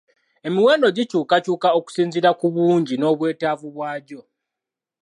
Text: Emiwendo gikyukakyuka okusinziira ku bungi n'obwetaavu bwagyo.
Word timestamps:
Emiwendo 0.47 0.87
gikyukakyuka 0.95 1.67
okusinziira 1.79 2.29
ku 2.39 2.47
bungi 2.53 2.95
n'obwetaavu 2.97 3.67
bwagyo. 3.75 4.21